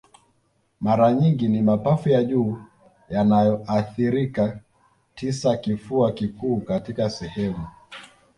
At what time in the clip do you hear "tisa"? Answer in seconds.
5.15-5.57